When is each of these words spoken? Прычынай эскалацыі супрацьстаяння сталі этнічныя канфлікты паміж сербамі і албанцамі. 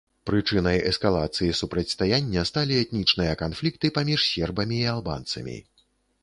Прычынай 0.27 0.77
эскалацыі 0.91 1.49
супрацьстаяння 1.59 2.45
сталі 2.51 2.79
этнічныя 2.85 3.37
канфлікты 3.43 3.93
паміж 3.99 4.25
сербамі 4.31 4.81
і 4.87 4.91
албанцамі. 4.97 5.57